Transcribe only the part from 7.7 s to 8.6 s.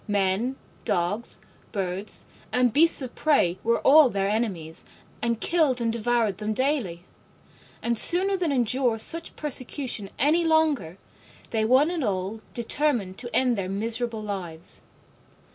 and sooner than